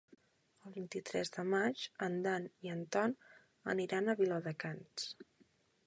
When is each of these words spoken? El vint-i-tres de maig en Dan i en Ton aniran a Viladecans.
El 0.69 0.73
vint-i-tres 0.77 1.31
de 1.35 1.45
maig 1.49 1.83
en 2.07 2.17
Dan 2.25 2.49
i 2.67 2.73
en 2.77 2.83
Ton 2.97 3.15
aniran 3.75 4.07
a 4.15 4.21
Viladecans. 4.23 5.11